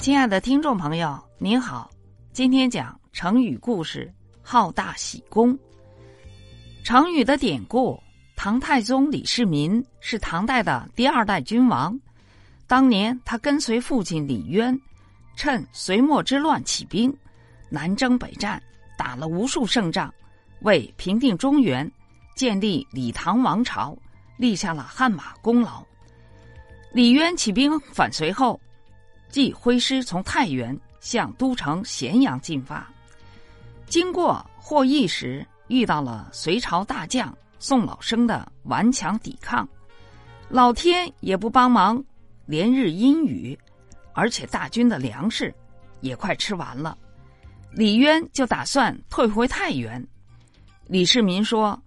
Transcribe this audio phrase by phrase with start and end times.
[0.00, 1.90] 亲爱的听众朋友，您好，
[2.32, 5.56] 今天讲成语故事“好大喜功”。
[6.82, 8.02] 成语的典故：
[8.34, 12.00] 唐太宗李世民是唐代的第二代君王，
[12.66, 14.74] 当年他跟随父亲李渊，
[15.36, 17.14] 趁隋末之乱起兵，
[17.68, 18.60] 南征北战，
[18.96, 20.10] 打了无数胜仗，
[20.62, 21.88] 为平定中原、
[22.34, 23.94] 建立李唐王朝
[24.38, 25.84] 立下了汗马功劳。
[26.90, 28.58] 李渊起兵反隋后。
[29.30, 32.86] 即挥师从太原向都城咸阳进发，
[33.86, 39.68] 经过霍邑时，遇到了隋朝大将宋老生的顽强抵抗，
[40.48, 42.02] 老天也不帮忙，
[42.44, 43.58] 连日阴雨，
[44.12, 45.54] 而且大军的粮食
[46.00, 46.98] 也快吃完了，
[47.72, 50.04] 李渊就打算退回太原。
[50.86, 51.80] 李世民说：“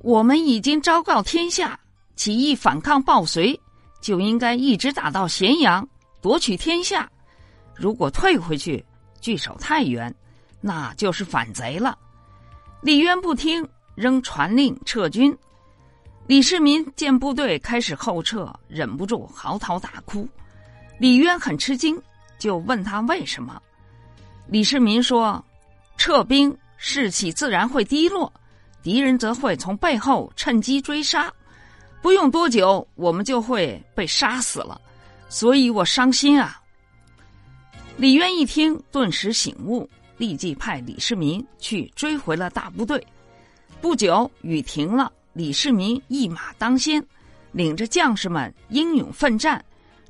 [0.00, 1.78] 我们已经昭告天下，
[2.16, 3.60] 起义反抗暴隋，
[4.00, 5.86] 就应该一直打到咸阳。”
[6.24, 7.06] 夺取天下，
[7.74, 8.82] 如果退回去
[9.20, 10.12] 据守太原，
[10.62, 11.98] 那就是反贼了。
[12.80, 15.36] 李渊不听，仍传令撤军。
[16.26, 20.26] 李世民见部队开始后撤，忍不住嚎啕大哭。
[20.98, 22.02] 李渊很吃惊，
[22.38, 23.60] 就问他为什么。
[24.46, 25.44] 李世民说
[25.98, 28.32] ：“撤兵，士气自然会低落，
[28.82, 31.30] 敌人则会从背后趁机追杀，
[32.00, 34.80] 不用多久，我们就会被杀死了。”
[35.34, 36.62] 所以我伤心啊！
[37.96, 43.04] 李渊一听，顿时醒悟，立即派李世民去追回了大部队。
[43.80, 47.04] 不久，雨停了，李世民一马当先，
[47.50, 49.62] 领着将士们英勇奋战，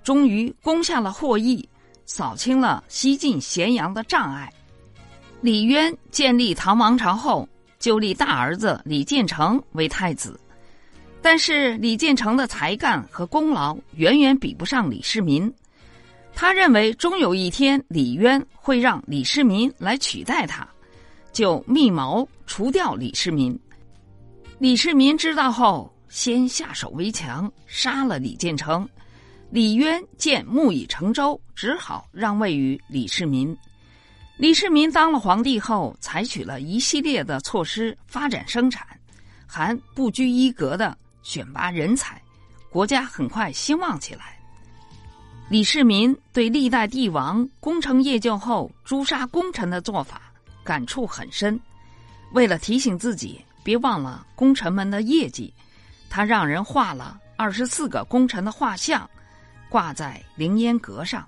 [0.02, 1.66] 终于攻下了霍邑，
[2.04, 4.52] 扫清了西进咸阳的障碍。
[5.40, 10.38] 李渊建立唐王朝后，就立大儿子李建成为太子。
[11.24, 15.50] 但是李建成的才干和功劳远远比不上李世民，
[16.34, 20.68] 他认为终有一天李渊会让李世民来取代他，
[21.32, 23.58] 就密谋除掉李世民。
[24.58, 28.86] 李世民知道后，先下手为强，杀了李建成。
[29.48, 33.56] 李渊见木已成舟，只好让位于李世民。
[34.36, 38.86] 李世民当了皇帝后，采取了一系列的措施发展生产，
[39.46, 40.94] 还不拘一格的。
[41.24, 42.22] 选拔人才，
[42.70, 44.38] 国家很快兴旺起来。
[45.48, 50.22] 李世民对历代帝王功成业就后诛杀功臣的做法
[50.62, 51.58] 感触很深，
[52.32, 55.52] 为了提醒自己别忘了功臣们的业绩，
[56.08, 59.08] 他让人画了二十四个功臣的画像，
[59.68, 61.26] 挂在凌烟阁上。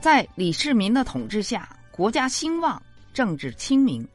[0.00, 2.82] 在李世民的统治下，国家兴旺，
[3.14, 4.06] 政治清明，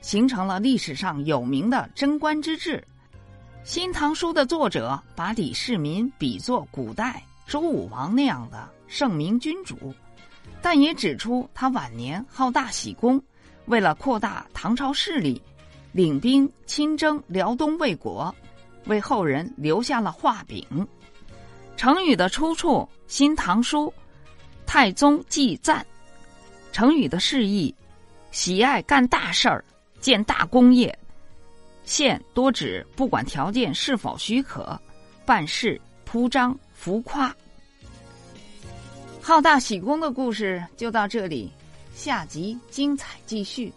[0.00, 2.76] 形成了历史上有名的贞观之治。
[3.62, 9.94] 《新唐书》的作者把李世民比作古代周武王那样的圣明君主，
[10.62, 13.22] 但也指出他晚年好大喜功，
[13.66, 15.40] 为了扩大唐朝势力，
[15.92, 18.34] 领兵亲征辽东魏国，
[18.86, 20.64] 为后人留下了画饼。
[21.76, 23.86] 成语的出处《新唐书·
[24.66, 25.84] 太宗纪赞》，
[26.74, 27.74] 成语的释义：
[28.30, 29.64] 喜爱干大事儿，
[30.00, 30.98] 建大功业。
[31.90, 34.80] 现多指不管条件是否许可，
[35.26, 37.34] 办事铺张浮夸。
[39.20, 41.50] 好大喜功的故事就到这里，
[41.92, 43.72] 下集精彩继续。